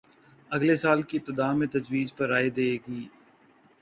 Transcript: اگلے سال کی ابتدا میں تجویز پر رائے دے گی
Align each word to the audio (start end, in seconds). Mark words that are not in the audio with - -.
اگلے 0.51 0.75
سال 0.77 0.99
کی 1.01 1.17
ابتدا 1.17 1.51
میں 1.53 1.67
تجویز 1.67 2.09
پر 2.15 2.27
رائے 2.29 2.49
دے 2.49 2.67
گی 2.85 3.01